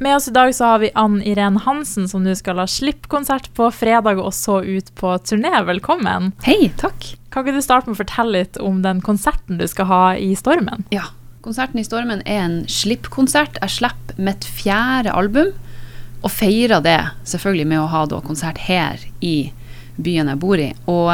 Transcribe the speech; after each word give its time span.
Med 0.00 0.16
oss 0.16 0.28
i 0.28 0.30
dag 0.30 0.54
så 0.54 0.64
har 0.64 0.78
vi 0.78 0.90
Ann 0.94 1.22
Irén 1.22 1.56
Hansen, 1.58 2.04
som 2.08 2.22
nå 2.22 2.30
skal 2.38 2.60
ha 2.62 2.68
slippkonsert 2.70 3.48
på 3.58 3.66
fredag 3.74 4.20
og 4.22 4.30
så 4.36 4.60
ut 4.62 4.92
på 4.94 5.16
turné. 5.26 5.50
Velkommen. 5.66 6.30
Hei, 6.46 6.68
takk. 6.78 7.16
Kan 7.34 7.42
ikke 7.42 7.56
du 7.56 7.64
starte 7.66 7.90
med 7.90 7.98
å 7.98 8.02
fortelle 8.04 8.44
litt 8.44 8.60
om 8.62 8.78
den 8.86 9.02
konserten 9.02 9.58
du 9.58 9.66
skal 9.66 9.90
ha 9.90 10.02
i 10.14 10.30
Stormen? 10.38 10.86
Ja, 10.94 11.08
konserten 11.42 11.82
i 11.82 11.86
Stormen 11.86 12.22
er 12.22 12.44
en 12.44 12.56
slippkonsert. 12.70 13.58
Jeg 13.58 13.74
slipper 13.80 14.22
mitt 14.22 14.46
fjerde 14.46 15.18
album, 15.18 15.50
og 16.22 16.30
feirer 16.30 16.78
det 16.78 16.98
selvfølgelig 17.26 17.66
med 17.74 17.82
å 17.82 17.90
ha 17.90 18.06
da, 18.06 18.22
konsert 18.22 18.62
her 18.70 19.02
i 19.18 19.50
byen 19.98 20.30
jeg 20.30 20.44
bor 20.46 20.62
i. 20.62 20.72
Og, 20.86 21.10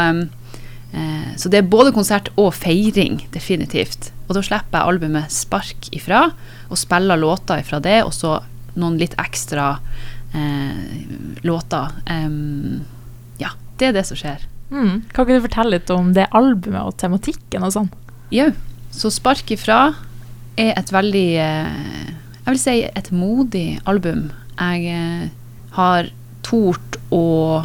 eh, 0.92 1.28
så 1.40 1.48
det 1.48 1.64
er 1.64 1.72
både 1.72 1.96
konsert 1.96 2.28
og 2.36 2.52
feiring, 2.52 3.22
definitivt. 3.32 4.12
Og 4.28 4.36
da 4.36 4.44
slipper 4.44 4.82
jeg 4.82 4.92
albumet 4.92 5.32
Spark 5.32 5.94
ifra, 5.96 6.26
og 6.68 6.76
spiller 6.76 7.16
låter 7.16 7.64
ifra 7.64 7.80
det, 7.80 8.02
og 8.04 8.12
så 8.12 8.42
noen 8.80 8.98
litt 9.00 9.14
ekstra 9.20 9.76
eh, 10.34 11.04
låter. 11.46 11.94
Ja, 13.40 13.54
det 13.78 13.90
er 13.90 13.96
det 13.96 14.06
som 14.08 14.18
skjer. 14.18 14.42
Mm. 14.74 15.04
Kan 15.12 15.26
ikke 15.26 15.38
du 15.38 15.46
fortelle 15.46 15.76
litt 15.76 15.92
om 15.94 16.12
det 16.16 16.26
albumet 16.34 16.82
og 16.82 16.96
tematikken 16.98 17.66
og 17.66 17.74
sånn? 17.74 17.90
Jau. 18.34 18.50
Så 18.94 19.10
'Spark 19.10 19.50
ifra' 19.54 19.94
er 20.56 20.74
et 20.78 20.92
veldig 20.92 21.28
eh, 21.42 22.10
Jeg 22.44 22.52
vil 22.52 22.60
si 22.60 22.74
et 22.84 23.10
modig 23.10 23.80
album. 23.88 24.28
Jeg 24.58 24.86
eh, 24.92 25.30
har 25.74 26.10
tort 26.44 26.98
å, 27.10 27.64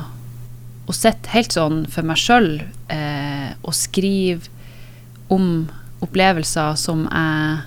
å 0.87 0.95
sett 0.95 1.27
helt 1.33 1.53
sånn 1.53 1.83
for 1.91 2.07
meg 2.07 2.17
sjøl 2.17 2.61
eh, 2.89 3.51
og 3.59 3.75
skrive 3.75 4.47
om 5.29 5.67
opplevelser 6.01 6.79
som 6.79 7.03
jeg 7.05 7.59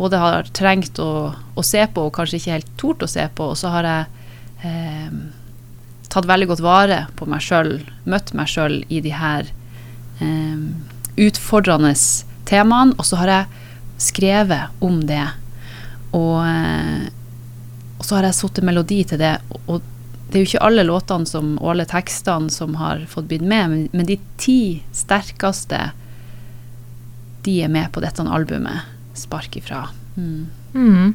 både 0.00 0.20
har 0.20 0.48
trengt 0.56 0.98
å, 1.02 1.10
å, 1.54 1.64
se 1.66 1.82
på 1.92 2.06
og 2.08 2.14
kanskje 2.16 2.40
ikke 2.40 2.56
helt 2.56 2.72
tort 2.80 3.04
å 3.04 3.10
se 3.10 3.26
på. 3.36 3.50
Og 3.52 3.58
så 3.60 3.72
har 3.74 3.88
jeg 3.88 4.70
eh, 4.70 5.12
tatt 6.12 6.28
veldig 6.30 6.48
godt 6.50 6.64
vare 6.64 7.02
på 7.18 7.28
meg 7.28 7.44
sjøl, 7.44 7.74
møtt 8.08 8.32
meg 8.36 8.48
sjøl 8.50 8.80
i 8.88 9.02
de 9.04 9.12
her 9.12 9.50
eh, 10.24 10.64
utfordrende 11.20 11.92
temaene. 12.48 12.96
Og 12.96 13.08
så 13.10 13.20
har 13.20 13.34
jeg 13.34 13.66
skrevet 14.00 14.84
om 14.84 15.02
det. 15.08 15.26
Og, 16.16 16.36
eh, 16.48 17.08
og 17.98 18.06
så 18.06 18.18
har 18.18 18.30
jeg 18.30 18.38
satt 18.40 18.62
melodi 18.64 19.02
til 19.10 19.20
det. 19.20 19.36
Og, 19.66 19.84
det 20.30 20.38
er 20.38 20.44
jo 20.44 20.48
ikke 20.52 20.62
alle 20.62 20.86
låtene 20.86 21.26
som, 21.26 21.56
og 21.58 21.72
alle 21.72 21.88
tekstene 21.90 22.52
som 22.54 22.76
har 22.78 23.02
fått 23.10 23.26
blitt 23.32 23.42
med, 23.42 23.72
men, 23.72 23.80
men 23.90 24.06
de 24.06 24.14
ti 24.38 24.60
sterkeste, 24.94 25.88
de 27.42 27.54
er 27.64 27.72
med 27.72 27.90
på 27.90 28.02
dette 28.04 28.22
albumet 28.22 28.99
spark 29.20 29.56
ifra. 29.60 29.86
Mm. 30.16 30.48
Mm. 30.74 31.14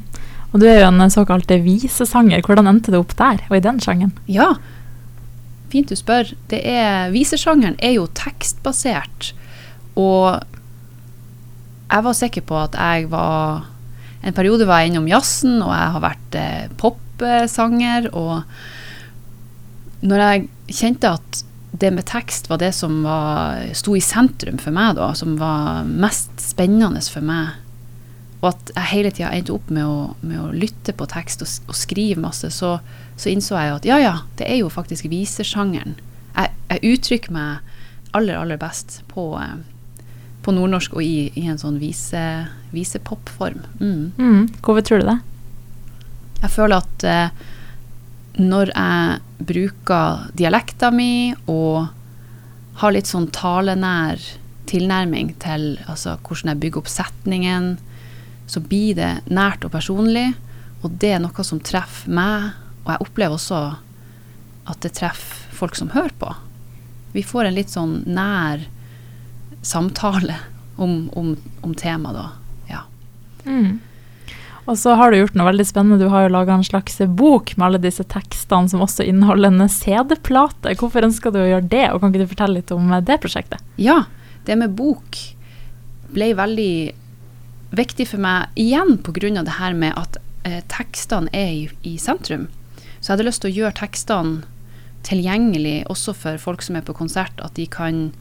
Og 0.52 0.62
du 0.62 0.68
er 0.70 0.82
jo 0.82 0.88
en 0.88 1.12
såkalt 1.12 1.52
visesanger. 1.66 2.44
Hvordan 2.46 2.70
endte 2.72 2.94
du 2.94 3.02
opp 3.02 3.16
der, 3.20 3.44
og 3.50 3.58
i 3.58 3.64
den 3.64 3.82
sjangen? 3.84 4.14
Ja, 4.32 4.54
fint 5.74 5.92
du 5.92 5.98
spør. 6.00 6.32
Det 6.52 6.62
er, 6.64 7.12
visesjangeren 7.14 7.76
er 7.84 7.98
jo 7.98 8.08
tekstbasert. 8.16 9.34
Og 10.00 10.40
jeg 11.92 12.06
var 12.08 12.18
sikker 12.18 12.46
på 12.48 12.60
at 12.60 12.76
jeg 12.76 13.10
var 13.12 13.72
En 14.26 14.34
periode 14.34 14.66
var 14.66 14.80
jeg 14.82 14.90
innom 14.90 15.06
jazzen, 15.06 15.60
og 15.62 15.70
jeg 15.70 15.90
har 15.94 16.02
vært 16.02 16.36
eh, 16.40 16.70
popsanger. 16.82 18.08
Og 18.18 18.42
når 20.02 20.24
jeg 20.24 20.48
kjente 20.80 21.12
at 21.14 21.44
det 21.78 21.92
med 21.94 22.08
tekst 22.10 22.50
var 22.50 22.58
det 22.58 22.72
som 22.74 23.04
var, 23.06 23.62
sto 23.78 23.94
i 23.94 24.02
sentrum 24.02 24.58
for 24.58 24.74
meg, 24.74 24.96
da, 24.98 25.12
som 25.14 25.36
var 25.38 25.86
mest 25.86 26.34
spennende 26.42 27.04
for 27.06 27.22
meg, 27.22 27.54
og 28.46 28.52
at 28.52 28.72
jeg 28.76 28.90
hele 28.92 29.12
tida 29.14 29.32
endte 29.34 29.56
opp 29.56 29.72
med 29.74 29.88
å, 29.90 30.02
med 30.22 30.38
å, 30.38 30.52
lytte 30.54 30.94
på 30.94 31.08
tekst 31.10 31.42
og, 31.42 31.50
og 31.66 31.78
skrive 31.78 32.22
masse, 32.22 32.52
så, 32.54 32.76
så, 33.18 33.30
innså 33.32 33.58
jeg 33.58 33.78
at 33.80 33.88
ja, 33.90 33.98
ja, 34.04 34.14
det 34.38 34.46
er 34.46 34.60
jo 34.60 34.70
faktisk 34.70 35.08
visesjangeren. 35.10 35.96
Jeg, 36.36 36.52
jeg 36.70 36.94
uttrykker 36.94 37.34
meg 37.34 37.72
aller, 38.16 38.38
aller 38.38 38.60
best 38.62 39.00
på, 39.10 39.32
eh, 39.42 40.06
på 40.46 40.54
nordnorsk 40.54 40.94
og 40.94 41.02
i, 41.02 41.32
i 41.42 41.48
en 41.50 41.58
sånn 41.58 41.82
vise, 41.82 42.22
visepopform. 42.76 43.66
Mm. 43.82 44.06
Mm. 44.20 44.46
Hvorfor 44.62 44.86
tror 44.86 45.02
du 45.02 45.10
det? 45.10 45.18
Jeg 46.44 46.54
føler 46.54 46.86
at 46.86 47.10
eh, 47.10 47.44
når 48.38 48.76
jeg 48.76 49.46
bruker 49.50 50.30
dialekta 50.38 50.92
mi 50.94 51.34
og 51.50 51.88
har 52.84 52.94
litt 52.94 53.10
sånn 53.10 53.32
talenær 53.34 54.22
tilnærming 54.70 55.34
til 55.42 55.76
altså, 55.90 56.20
hvordan 56.22 56.54
jeg 56.54 56.62
bygger 56.62 56.84
opp 56.84 56.92
setningen, 56.92 57.76
så 58.48 58.62
blir 58.62 58.96
det 58.98 59.12
nært 59.26 59.66
og 59.66 59.74
personlig. 59.74 60.34
Og 60.84 60.94
det 61.02 61.16
er 61.16 61.24
noe 61.24 61.46
som 61.46 61.62
treffer 61.64 62.12
meg, 62.14 62.54
og 62.84 62.94
jeg 62.94 63.06
opplever 63.08 63.38
også 63.40 63.62
at 64.66 64.82
det 64.86 64.94
treffer 64.98 65.56
folk 65.56 65.78
som 65.78 65.92
hører 65.96 66.14
på. 66.20 66.30
Vi 67.16 67.24
får 67.24 67.48
en 67.48 67.58
litt 67.58 67.72
sånn 67.72 68.02
nær 68.06 68.66
samtale 69.66 70.38
om, 70.76 71.08
om, 71.16 71.36
om 71.64 71.76
temaet, 71.78 72.18
da. 72.18 72.26
Ja. 72.70 72.82
Mm. 73.48 73.80
Og 74.66 74.78
så 74.82 74.96
har 74.98 75.12
du 75.12 75.20
gjort 75.20 75.38
noe 75.38 75.48
veldig 75.48 75.66
spennende. 75.70 76.02
Du 76.02 76.10
har 76.10 76.26
jo 76.26 76.34
laga 76.34 76.58
en 76.58 76.66
slags 76.66 76.98
bok 77.18 77.54
med 77.56 77.68
alle 77.68 77.82
disse 77.82 78.04
tekstene 78.10 78.70
som 78.70 78.82
også 78.84 79.06
inneholder 79.06 79.54
en 79.54 79.70
CD-plate. 79.70 80.74
Hvorfor 80.82 81.06
ønska 81.06 81.32
du 81.32 81.40
å 81.44 81.48
gjøre 81.48 81.70
det, 81.70 81.86
og 81.94 82.02
kan 82.02 82.12
ikke 82.12 82.26
du 82.26 82.34
fortelle 82.34 82.60
litt 82.60 82.74
om 82.74 82.90
det 83.06 83.20
prosjektet? 83.22 83.62
Ja, 83.82 84.04
det 84.46 84.58
med 84.60 84.74
bok 84.78 85.22
ble 86.16 86.32
veldig 86.38 86.74
viktig 87.78 88.08
for 88.10 88.22
meg 88.22 88.52
igjen 88.60 88.98
pga. 89.04 89.44
det 89.44 89.60
her 89.60 89.74
med 89.74 89.94
at 89.96 90.18
eh, 90.44 90.62
tekstene 90.68 91.30
er 91.34 91.52
i, 91.52 91.70
i, 91.84 91.98
sentrum. 91.98 92.48
Så 93.00 93.12
jeg 93.12 93.18
hadde 93.18 93.30
lyst 93.30 93.42
til 93.42 93.52
å 93.52 93.58
gjøre 93.60 93.80
tekstene 93.80 94.44
tilgjengelig 95.06 95.86
også 95.90 96.14
for 96.18 96.38
folk 96.38 96.62
som 96.66 96.76
er 96.76 96.86
på 96.86 96.94
konsert, 96.94 97.40
at 97.42 97.54
de 97.56 97.68
kan 97.68 98.12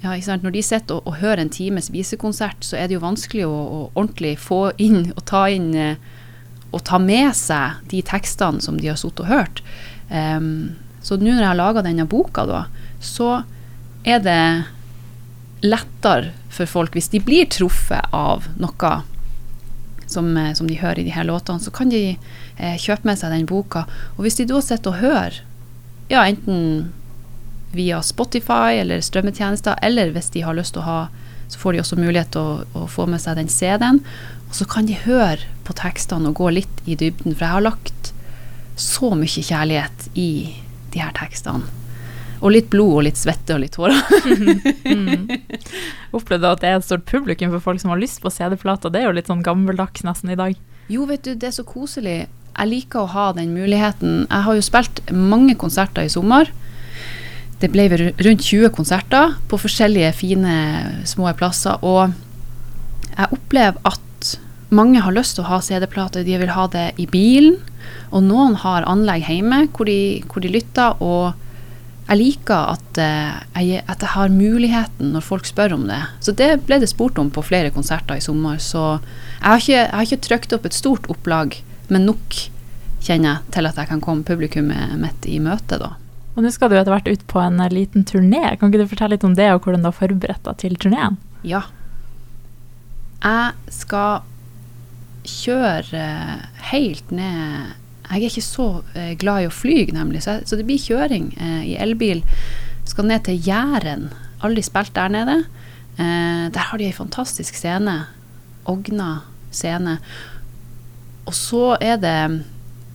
ja, 0.00 0.14
Når 0.14 0.50
de 0.54 0.62
sitter 0.62 0.94
og, 0.94 1.06
og, 1.06 1.16
hører 1.18 1.42
en 1.42 1.50
times 1.50 1.90
visekonsert, 1.90 2.62
så 2.62 2.76
er 2.76 2.86
det 2.86 2.94
jo 2.94 3.02
vanskelig 3.02 3.46
å, 3.46 3.50
å 3.50 3.78
ordentlig 3.96 4.36
få 4.38 4.70
inn 4.78 5.12
og 5.16 5.24
ta 5.26 5.48
inn 5.50 5.74
eh, 5.74 5.96
og 6.70 6.84
ta 6.84 7.00
med 7.02 7.32
seg 7.34 7.80
de 7.90 8.02
tekstene 8.06 8.62
som 8.62 8.78
de 8.78 8.90
har 8.90 8.98
sittet 9.00 9.24
og 9.24 9.30
hørt. 9.30 9.62
Um, 10.10 10.76
så 11.02 11.16
nå 11.16 11.32
når 11.32 11.42
jeg 11.42 11.50
har 11.50 11.58
laga 11.58 11.84
denne 11.84 12.06
boka, 12.08 12.44
da, 12.46 12.66
så 13.00 13.42
er 14.06 14.20
det 14.24 14.42
lettere 15.64 16.32
for 16.54 16.70
folk 16.70 16.94
hvis 16.96 17.10
de 17.12 17.20
blir 17.22 17.48
truffet 17.50 18.12
av 18.14 18.46
noe 18.60 18.92
som, 20.08 20.30
eh, 20.36 20.52
som, 20.56 20.68
de 20.68 20.78
hører 20.80 21.02
i 21.02 21.08
de 21.08 21.14
her 21.14 21.26
låtene, 21.28 21.60
så 21.60 21.70
kan 21.74 21.90
de 21.92 22.16
eh, 22.56 22.76
kjøpe 22.80 23.08
med 23.08 23.18
seg 23.20 23.34
den 23.34 23.48
boka. 23.48 23.84
Og 24.16 24.24
hvis 24.24 24.38
de 24.40 24.48
da 24.48 24.60
sitter 24.64 24.94
og 24.94 25.02
hører, 25.02 25.42
ja, 26.08 26.24
enten 26.24 26.92
via 27.76 28.00
Spotify 28.02 28.78
eller 28.80 29.04
strømmetjenester, 29.04 29.76
eller 29.84 30.14
hvis 30.14 30.32
de 30.32 30.44
har 30.46 30.56
lyst 30.56 30.74
til 30.76 30.82
å 30.82 30.88
ha, 30.88 31.00
så 31.48 31.60
får 31.60 31.74
de 31.74 31.82
også 31.82 31.98
mulighet 32.00 32.32
til 32.32 32.44
å, 32.44 32.62
å 32.76 32.86
få 32.88 33.04
med 33.08 33.20
seg 33.20 33.36
den 33.36 33.52
CD-en. 33.52 34.00
Og 34.48 34.56
så 34.56 34.64
kan 34.68 34.88
de 34.88 34.96
høre 35.04 35.44
på 35.68 35.76
tekstene 35.76 36.30
og 36.30 36.40
gå 36.40 36.54
litt 36.56 36.80
i 36.88 36.96
dybden, 36.96 37.34
for 37.34 37.44
jeg 37.44 37.56
har 37.58 37.66
lagt 37.66 38.12
så 38.78 39.12
mye 39.18 39.44
kjærlighet 39.44 40.08
i 40.16 40.30
de 40.94 41.02
her 41.02 41.12
tekstene. 41.16 41.68
Og 42.38 42.52
litt 42.54 42.68
blod 42.70 43.00
og 43.00 43.04
litt 43.08 43.18
svette 43.18 43.56
og 43.56 43.62
litt 43.64 43.74
tårer. 43.74 43.98
mm. 44.84 45.28
Opplevde 46.16 46.52
at 46.54 46.62
det 46.62 46.70
er 46.70 46.78
et 46.78 46.86
stort 46.86 47.06
publikum 47.08 47.50
for 47.56 47.64
folk 47.64 47.82
som 47.82 47.92
har 47.92 48.00
lyst 48.00 48.22
på 48.22 48.32
CD-plater? 48.32 48.92
Det 48.94 49.02
er 49.02 49.08
jo 49.08 49.16
litt 49.16 49.30
sånn 49.30 49.44
gammeldags 49.46 50.06
nesten 50.06 50.32
i 50.34 50.38
dag. 50.38 50.58
Jo, 50.88 51.04
vet 51.08 51.26
du, 51.26 51.34
det 51.34 51.50
er 51.50 51.56
så 51.58 51.66
koselig. 51.68 52.20
Jeg 52.58 52.70
liker 52.70 53.04
å 53.04 53.12
ha 53.12 53.26
den 53.36 53.52
muligheten. 53.54 54.24
Jeg 54.24 54.46
har 54.46 54.56
jo 54.56 54.64
spilt 54.64 55.02
mange 55.12 55.54
konserter 55.58 56.06
i 56.06 56.12
sommer. 56.12 56.50
Det 57.58 57.70
ble 57.74 57.88
rundt 57.90 58.46
20 58.46 58.70
konserter 58.74 59.34
på 59.50 59.58
forskjellige 59.58 60.14
fine 60.14 60.54
små 61.10 61.30
plasser. 61.38 61.82
Og 61.82 62.14
jeg 63.10 63.34
opplever 63.34 63.82
at 63.88 64.04
mange 64.74 65.02
har 65.02 65.14
lyst 65.14 65.36
til 65.36 65.46
å 65.46 65.50
ha 65.50 65.58
CD-plater. 65.64 66.26
De 66.26 66.38
vil 66.38 66.54
ha 66.54 66.66
det 66.70 66.92
i 67.02 67.06
bilen. 67.10 67.58
Og 68.12 68.24
noen 68.24 68.56
har 68.62 68.86
anlegg 68.88 69.26
hjemme 69.28 69.64
hvor 69.74 69.88
de, 69.88 70.22
hvor 70.30 70.44
de 70.44 70.54
lytter. 70.54 70.98
og 71.02 71.34
jeg 72.08 72.16
liker 72.16 72.72
at, 72.72 72.98
uh, 72.98 73.60
jeg, 73.60 73.82
at, 73.84 74.00
jeg, 74.00 74.12
har 74.14 74.32
muligheten 74.32 75.12
når 75.12 75.24
folk 75.26 75.48
spør 75.48 75.74
om 75.76 75.86
det. 75.90 76.00
Så 76.24 76.32
det 76.32 76.50
ble 76.64 76.80
det 76.80 76.88
spurt 76.88 77.18
om 77.20 77.28
på 77.32 77.44
flere 77.44 77.72
konserter 77.74 78.16
i 78.16 78.24
sommer. 78.24 78.56
Så 78.62 78.84
jeg 78.96 79.44
har 79.44 79.60
ikke, 79.60 79.74
jeg 79.76 79.94
har 79.94 80.06
ikke 80.08 80.24
trykt 80.24 80.54
opp 80.56 80.68
et 80.68 80.76
stort 80.76 81.08
opplag, 81.12 81.58
men 81.92 82.08
nok 82.08 82.38
kjenner 83.04 83.28
jeg 83.34 83.54
til 83.58 83.68
at 83.68 83.80
jeg 83.80 83.90
kan 83.90 84.00
komme 84.04 84.26
publikummet 84.26 84.96
mitt 85.00 85.28
i 85.28 85.36
møte, 85.42 85.76
da. 85.80 85.94
Og 86.38 86.44
nå 86.44 86.52
skal 86.54 86.70
du 86.70 86.78
etter 86.78 86.94
hvert 86.94 87.10
ut 87.10 87.26
på 87.28 87.40
en 87.42 87.60
eh, 87.60 87.72
liten 87.74 88.06
turné. 88.06 88.44
Kan 88.56 88.70
ikke 88.70 88.84
du 88.84 88.90
fortelle 88.92 89.16
litt 89.16 89.26
om 89.26 89.34
det, 89.36 89.50
og 89.52 89.64
hvordan 89.64 89.82
du 89.82 89.90
har 89.90 89.96
forberedt 89.96 90.44
deg 90.46 90.60
til 90.62 90.78
turneen? 90.80 91.18
Ja. 91.42 91.64
Jeg 93.24 93.74
skal 93.74 94.22
kjøre 95.28 96.04
helt 96.70 97.10
ned 97.12 97.74
jeg 98.08 98.24
er 98.24 98.30
ikke 98.30 98.44
så 98.44 98.68
eh, 98.96 99.12
glad 99.20 99.44
i 99.44 99.48
å 99.48 99.54
fly, 99.54 99.78
nemlig, 99.92 100.22
så, 100.24 100.38
jeg, 100.38 100.48
så 100.48 100.58
det 100.58 100.66
blir 100.68 100.80
kjøring 100.80 101.30
eh, 101.36 101.62
i 101.72 101.76
elbil. 101.80 102.22
Skal 102.88 103.08
ned 103.08 103.26
til 103.26 103.40
Jæren. 103.44 104.08
Aldri 104.44 104.64
spilt 104.64 104.94
der 104.96 105.12
nede. 105.12 105.42
Eh, 105.98 106.46
der 106.54 106.70
har 106.70 106.80
de 106.80 106.88
ei 106.88 106.96
fantastisk 106.96 107.58
scene. 107.58 108.00
Ogna 108.68 109.22
scene. 109.50 109.98
og 111.28 111.34
så 111.34 111.76
er 111.80 111.96
det 112.00 112.44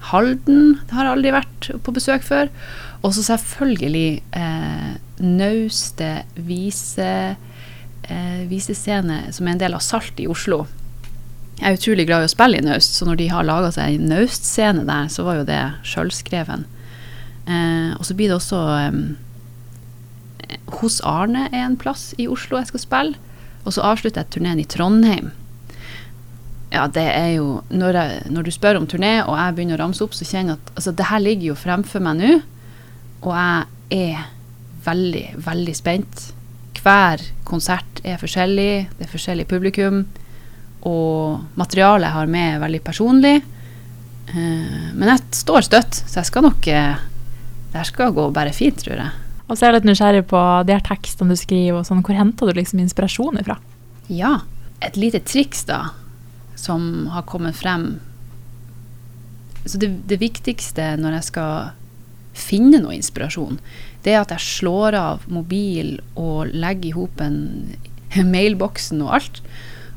Halden. 0.10 0.80
Det 0.83 0.98
har 0.98 1.07
jeg 1.07 1.16
aldri 1.16 1.31
vært 1.31 1.69
på 1.83 1.94
besøk 1.95 2.25
før. 2.25 2.50
Og 3.04 3.13
så 3.16 3.24
selvfølgelig 3.24 4.24
eh, 4.36 4.94
Naustet 5.24 6.25
vise, 6.36 7.36
eh, 8.09 8.42
visescene, 8.50 9.27
som 9.31 9.48
er 9.48 9.56
en 9.56 9.62
del 9.62 9.77
av 9.77 9.83
Salt 9.86 10.19
i 10.19 10.27
Oslo. 10.27 10.63
Jeg 11.59 11.69
er 11.69 11.77
utrolig 11.77 12.07
glad 12.09 12.23
i 12.23 12.27
å 12.27 12.31
spille 12.31 12.59
i 12.59 12.65
Naust, 12.65 12.95
så 12.97 13.05
når 13.07 13.19
de 13.21 13.27
har 13.31 13.45
laga 13.45 13.69
seg 13.75 13.95
en 13.95 14.09
naustscene 14.09 14.88
der, 14.88 15.11
så 15.13 15.25
var 15.27 15.38
jo 15.39 15.45
det 15.47 15.61
sjølskreven. 15.88 16.65
Eh, 17.45 17.91
og 17.97 18.07
så 18.07 18.15
blir 18.17 18.31
det 18.31 18.38
også 18.38 18.59
eh, 18.77 20.57
Hos 20.79 21.01
Arne 21.03 21.50
er 21.51 21.65
en 21.65 21.77
plass 21.79 22.13
i 22.17 22.27
Oslo 22.31 22.57
jeg 22.59 22.71
skal 22.71 22.83
spille. 22.83 23.39
Og 23.63 23.75
så 23.75 23.83
avslutter 23.85 24.23
jeg 24.23 24.33
turneen 24.33 24.59
i 24.59 24.67
Trondheim. 24.67 25.31
Ja, 26.73 26.88
det 26.89 27.05
er 27.05 27.35
jo 27.35 27.61
Når, 27.69 27.99
jeg, 27.99 28.21
når 28.33 28.47
du 28.47 28.51
spør 28.51 28.79
om 28.79 28.88
turné, 28.89 29.21
og 29.21 29.38
jeg 29.38 29.56
begynner 29.56 29.77
å 29.77 29.83
ramse 29.85 30.03
opp, 30.03 30.15
så 30.17 30.25
kjenner 30.25 30.56
jeg 30.56 30.61
at 30.63 30.71
altså, 30.73 30.95
det 30.97 31.09
her 31.11 31.21
ligger 31.21 31.51
jo 31.51 31.59
fremfor 31.59 32.03
meg 32.03 32.17
nå. 32.19 32.31
Og 33.23 33.35
jeg 33.38 34.09
er 34.09 34.25
veldig, 34.83 35.27
veldig 35.45 35.75
spent. 35.77 36.25
Hver 36.83 37.21
konsert 37.47 38.01
er 38.03 38.19
forskjellig. 38.19 38.89
Det 38.97 39.06
er 39.06 39.13
forskjellig 39.13 39.47
publikum. 39.47 40.03
Og 40.89 41.57
materialet 41.59 42.09
jeg 42.09 42.18
har 42.18 42.31
med, 42.35 42.50
er 42.56 42.63
veldig 42.63 42.83
personlig. 42.85 43.35
Uh, 44.33 44.91
men 44.95 45.09
jeg 45.12 45.24
står 45.44 45.68
støtt, 45.68 46.00
så 46.07 46.21
jeg 46.21 46.30
skal 46.30 46.45
nok 46.47 46.69
uh, 46.71 47.01
Det 47.74 47.75
her 47.75 47.89
skal 47.89 48.13
gå 48.15 48.30
bare 48.35 48.53
fint, 48.56 48.80
tror 48.80 49.00
jeg. 49.00 49.12
Og 49.47 49.57
så 49.57 49.65
er 49.65 49.71
jeg 49.71 49.81
litt 49.81 49.89
nysgjerrig 49.89 50.24
på 50.31 50.41
de 50.68 50.75
her 50.75 50.85
tekstene 50.85 51.35
du 51.35 51.39
skriver, 51.39 51.81
og 51.81 51.88
sånn. 51.88 52.03
Hvor 52.06 52.18
henter 52.18 52.50
du 52.50 52.59
liksom 52.59 52.81
inspirasjon 52.83 53.41
ifra? 53.41 53.57
Ja. 54.07 54.39
Et 54.83 54.97
lite 55.00 55.19
triks, 55.24 55.65
da 55.68 55.91
som 56.63 57.07
har 57.07 57.21
kommet 57.21 57.56
frem. 57.56 58.00
Så 59.65 59.77
det, 59.77 59.88
det, 60.07 60.19
viktigste 60.21 60.94
når 61.00 61.19
jeg 61.19 61.30
skal 61.31 61.74
finne 62.33 62.81
noe 62.81 62.95
inspirasjon, 62.97 63.59
det 64.03 64.15
er 64.15 64.24
at 64.24 64.33
jeg 64.35 64.47
slår 64.47 64.97
av 64.97 65.27
mobil 65.31 65.95
og 66.19 66.51
legger 66.51 66.89
i 66.89 66.95
hop 66.97 67.21
mailboksen 68.35 69.03
og 69.06 69.13
alt. 69.19 69.44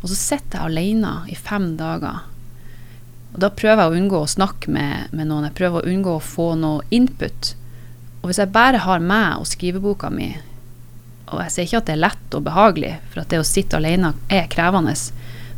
Og 0.02 0.10
så 0.10 0.16
sitter 0.16 0.58
jeg 0.58 0.70
alene 0.70 1.12
i 1.32 1.36
fem 1.38 1.72
dager. 1.78 2.24
Og 3.34 3.40
da 3.42 3.50
prøver 3.52 3.82
jeg 3.82 3.92
å 3.92 4.00
unngå 4.00 4.22
å 4.22 4.32
snakke 4.32 4.72
med, 4.72 5.12
med, 5.12 5.28
noen. 5.28 5.48
Jeg 5.48 5.58
prøver 5.58 5.82
å 5.82 5.92
unngå 5.92 6.16
å 6.16 6.24
få 6.24 6.50
noe 6.60 6.84
input. 6.94 7.52
Og 8.22 8.30
hvis 8.30 8.40
jeg 8.40 8.54
bare 8.54 8.80
har 8.84 9.02
meg 9.04 9.40
og 9.40 9.48
skriveboka 9.50 10.10
mi, 10.12 10.30
og 11.26 11.40
jeg 11.42 11.52
sier 11.52 11.66
ikke 11.66 11.80
at 11.82 11.88
det 11.88 11.94
er 11.96 12.04
lett 12.04 12.36
og 12.38 12.44
behagelig, 12.46 12.92
for 13.10 13.22
at 13.22 13.32
det 13.32 13.40
å 13.42 13.46
sitte 13.46 13.80
alene 13.80 14.12
er 14.32 14.46
krevende, 14.50 14.94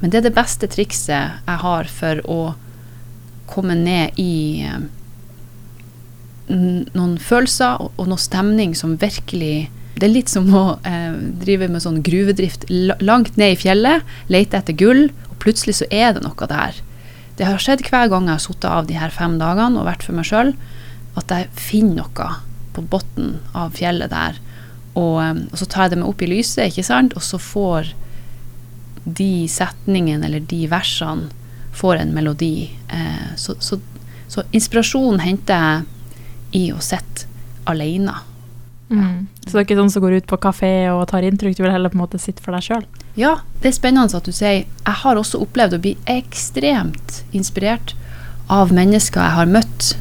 men 0.00 0.10
det 0.10 0.20
er 0.20 0.28
det 0.28 0.36
beste 0.36 0.68
trikset 0.70 1.42
jeg 1.44 1.62
har 1.62 1.90
for 1.92 2.22
å 2.30 2.40
komme 3.48 3.74
ned 3.78 4.18
i 4.20 4.64
eh, 4.66 4.86
noen 6.48 7.16
følelser 7.20 7.82
og, 7.82 7.92
og 7.96 8.10
noe 8.10 8.22
stemning 8.22 8.74
som 8.78 8.98
virkelig 9.00 9.68
Det 9.98 10.06
er 10.06 10.14
litt 10.14 10.30
som 10.30 10.46
å 10.54 10.64
eh, 10.86 11.14
drive 11.42 11.66
med 11.72 11.82
sånn 11.82 12.02
gruvedrift 12.06 12.68
langt 12.70 13.38
ned 13.40 13.56
i 13.56 13.58
fjellet, 13.58 14.06
lete 14.30 14.60
etter 14.60 14.76
gull, 14.78 15.08
og 15.30 15.38
plutselig 15.42 15.80
så 15.80 15.88
er 15.90 16.14
det 16.14 16.22
noe 16.22 16.50
der. 16.50 16.78
Det 17.38 17.46
har 17.46 17.62
skjedd 17.62 17.82
hver 17.86 18.10
gang 18.10 18.28
jeg 18.28 18.36
har 18.36 18.44
sittet 18.44 18.68
av 18.70 18.86
de 18.86 18.98
her 18.98 19.14
fem 19.14 19.38
dagene 19.40 19.78
og 19.78 19.88
vært 19.88 20.04
for 20.06 20.14
meg 20.14 20.28
sjøl, 20.28 20.52
at 21.18 21.34
jeg 21.34 21.50
finner 21.58 22.04
noe 22.04 22.28
på 22.76 22.84
bunnen 22.92 23.40
av 23.58 23.74
fjellet 23.78 24.14
der. 24.14 24.38
Og, 24.94 25.16
eh, 25.24 25.34
og, 25.50 25.56
så 25.58 25.66
tar 25.66 25.86
jeg 25.86 25.96
det 25.96 26.00
med 26.04 26.10
opp 26.12 26.22
i 26.22 26.30
lyset, 26.30 26.68
ikke 26.70 26.86
sant, 26.86 27.18
og 27.18 27.26
så 27.26 27.42
får 27.42 27.92
de 29.08 29.48
setningene 29.50 30.26
eller 30.28 30.42
de 30.44 30.66
versene 30.70 31.30
får 31.78 32.02
en 32.02 32.14
melodi. 32.14 32.70
Eh, 32.88 33.34
så, 33.36 33.54
så, 33.58 33.80
så, 34.28 34.46
inspirasjon 34.52 35.22
henter 35.22 35.62
jeg 35.62 35.86
i 36.58 36.64
å 36.74 36.80
sitte 36.82 37.26
alene. 37.68 38.14
Mm. 38.88 39.28
Så 39.44 39.52
det 39.52 39.60
er 39.60 39.66
ikke 39.66 39.78
sånn 39.78 39.92
som 39.92 40.04
går 40.04 40.18
ut 40.20 40.28
på 40.30 40.38
kafé 40.40 40.72
og 40.92 41.06
tar 41.10 41.26
inntrykk, 41.26 41.58
du 41.58 41.64
vil 41.64 41.72
heller 41.74 41.92
på 41.92 41.98
en 41.98 42.04
måte 42.06 42.20
sitte 42.20 42.44
for 42.44 42.56
deg 42.56 42.64
sjøl? 42.64 42.86
Ja, 43.20 43.38
det 43.60 43.72
er 43.72 43.76
spennende 43.76 44.16
at 44.16 44.28
du 44.28 44.32
sier 44.32 44.62
Jeg 44.62 44.96
har 45.02 45.18
også 45.18 45.40
opplevd 45.42 45.76
å 45.76 45.82
bli 45.82 45.96
ekstremt 46.08 47.22
inspirert 47.36 47.94
av 48.48 48.72
mennesker 48.72 49.20
jeg 49.20 49.36
har 49.36 49.50
møtt. 49.50 49.92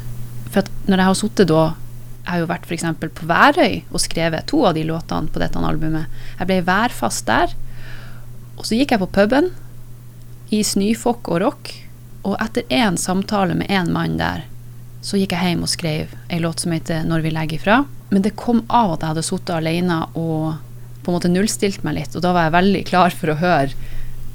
For 0.53 0.67
når 0.87 1.01
jeg 1.01 1.09
har 1.09 1.19
sittet 1.19 1.51
da 1.51 1.63
Jeg 2.23 2.31
har 2.31 2.41
jo 2.43 2.49
vært 2.49 2.67
f.eks. 2.67 2.85
på 2.99 3.27
Værøy 3.27 3.73
og 3.87 4.03
skrevet 4.03 4.47
to 4.51 4.65
av 4.67 4.75
de 4.75 4.83
låtene 4.87 5.31
på 5.31 5.39
dette 5.39 5.59
albumet. 5.63 6.11
Jeg 6.39 6.49
ble 6.49 6.57
værfast 6.67 7.25
der. 7.27 7.55
Og 8.57 8.65
så 8.67 8.75
gikk 8.75 8.91
jeg 8.91 8.99
på 8.99 9.11
puben 9.15 9.51
i 10.51 10.59
snøfokk 10.63 11.29
og 11.31 11.41
rock, 11.43 11.71
og 12.27 12.35
etter 12.43 12.67
én 12.73 12.97
samtale 12.99 13.55
med 13.55 13.71
én 13.71 13.91
mann 13.95 14.17
der, 14.19 14.43
så 15.03 15.19
gikk 15.19 15.35
jeg 15.35 15.53
hjem 15.53 15.63
og 15.63 15.71
skrev 15.71 16.15
ei 16.27 16.39
låt 16.43 16.59
som 16.59 16.71
heter 16.71 17.03
'Når 17.03 17.21
vi 17.21 17.29
legger 17.31 17.57
ifra'. 17.57 17.85
Men 18.09 18.23
det 18.23 18.37
kom 18.39 18.63
av 18.67 18.95
at 18.95 19.03
jeg 19.03 19.13
hadde 19.13 19.25
sittet 19.27 19.55
alene 19.57 19.99
og 20.13 20.55
på 21.03 21.11
en 21.11 21.17
måte 21.17 21.31
nullstilt 21.31 21.83
meg 21.87 22.01
litt, 22.01 22.15
og 22.15 22.23
da 22.23 22.33
var 22.35 22.47
jeg 22.47 22.57
veldig 22.57 22.83
klar 22.87 23.15
for 23.15 23.31
å 23.31 23.39
høre 23.39 23.71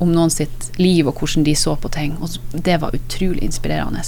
om 0.02 0.10
noen 0.12 0.32
sitt 0.32 0.70
liv 0.80 1.06
og 1.06 1.20
hvordan 1.20 1.44
de 1.46 1.54
så 1.56 1.74
på 1.78 1.90
ting. 1.92 2.16
Og 2.20 2.36
det 2.52 2.78
var 2.82 2.96
utrolig 2.96 3.44
inspirerende. 3.46 4.02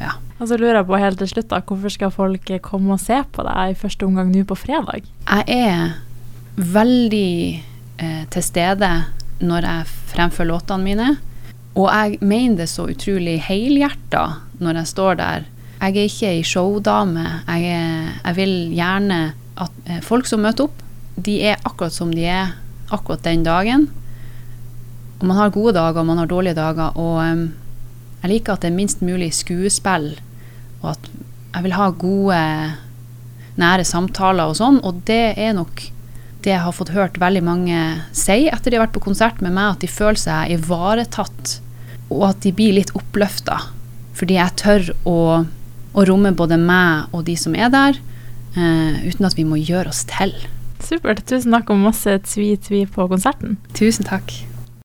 Ja. 0.00 0.14
Og 0.38 0.48
så 0.50 0.58
lurer 0.58 0.80
jeg 0.80 0.88
på 0.88 1.00
helt 1.02 1.18
til 1.20 1.30
slutt, 1.32 1.50
da, 1.50 1.60
hvorfor 1.66 1.92
skal 1.92 2.14
folk 2.14 2.52
komme 2.64 2.94
og 2.94 3.02
se 3.02 3.18
på 3.34 3.44
deg 3.46 3.72
i 3.72 3.78
første 3.78 4.06
omgang 4.06 4.30
nå 4.32 4.44
på 4.48 4.58
fredag? 4.58 5.08
Jeg 5.26 5.58
er 5.58 5.98
veldig 6.58 7.32
eh, 7.98 8.22
til 8.30 8.46
stede 8.46 8.92
når 9.38 9.66
jeg 9.66 9.90
fremfører 10.14 10.52
låtene 10.52 10.86
mine. 10.86 11.10
Og 11.78 11.90
jeg 11.90 12.18
mener 12.22 12.62
det 12.62 12.70
så 12.70 12.88
utrolig 12.90 13.38
helhjerta 13.46 14.24
når 14.62 14.80
jeg 14.80 14.92
står 14.94 15.18
der. 15.20 15.46
Jeg 15.78 15.94
er 15.94 16.08
ikke 16.08 16.30
ei 16.32 16.42
showdame. 16.46 17.24
Jeg, 17.46 17.82
jeg, 18.24 18.34
vil 18.38 18.54
gjerne 18.74 19.20
at 19.58 19.84
eh, 19.86 20.00
folk 20.02 20.26
som 20.26 20.42
møter 20.42 20.66
opp, 20.66 20.82
de 21.14 21.38
er 21.50 21.62
akkurat 21.66 21.94
som 21.94 22.10
de 22.14 22.26
er 22.26 22.56
akkurat 22.94 23.22
den 23.26 23.44
dagen. 23.46 23.86
Og 25.18 25.26
man 25.26 25.38
har 25.38 25.54
gode 25.54 25.74
dager, 25.76 26.00
og 26.02 26.08
man 26.10 26.18
har 26.22 26.30
dårlige 26.30 26.58
dager. 26.58 26.98
Og 26.98 27.18
um, 27.22 27.44
jeg 28.22 28.32
liker 28.32 28.54
at 28.54 28.64
det 28.64 28.72
er 28.72 28.78
minst 28.78 29.02
mulig 29.06 29.30
skuespill, 29.34 30.12
og 30.82 30.92
at 30.94 31.08
jeg 31.54 31.64
vil 31.66 31.74
ha 31.78 31.88
gode, 31.90 32.42
nære 33.58 33.86
samtaler 33.86 34.50
og 34.50 34.58
sånn. 34.58 34.80
Og 34.86 35.02
det 35.08 35.38
er 35.38 35.54
nok 35.58 35.82
det 36.44 36.52
jeg 36.54 36.62
har 36.62 36.74
fått 36.74 36.94
hørt 36.94 37.18
veldig 37.18 37.42
mange 37.42 37.78
si 38.14 38.46
etter 38.46 38.70
de 38.70 38.78
har 38.78 38.86
vært 38.86 38.94
på 38.94 39.06
konsert 39.08 39.42
med 39.42 39.54
meg, 39.56 39.74
at 39.74 39.82
de 39.82 39.90
føler 39.90 40.20
seg 40.22 40.54
ivaretatt, 40.54 41.58
og 42.14 42.28
at 42.30 42.42
de 42.46 42.54
blir 42.54 42.76
litt 42.78 42.94
oppløfta. 42.98 43.58
Fordi 44.18 44.38
jeg 44.38 44.58
tør 44.58 44.92
å, 45.06 45.16
å, 45.98 46.06
romme 46.06 46.34
både 46.36 46.58
meg 46.60 47.10
og 47.16 47.26
de 47.26 47.34
som 47.40 47.56
er 47.58 47.72
der, 47.74 47.98
uh, 48.54 49.00
uten 49.02 49.26
at 49.26 49.34
vi 49.38 49.46
må 49.48 49.58
gjøre 49.58 49.90
oss 49.90 50.04
til. 50.08 50.34
Supert. 50.84 51.24
Tusen 51.26 51.54
takk 51.54 51.72
og 51.74 51.82
masse 51.82 52.20
tvi-tvi 52.30 52.84
på 52.94 53.08
konserten. 53.10 53.58
Tusen 53.74 54.06
takk. 54.06 54.30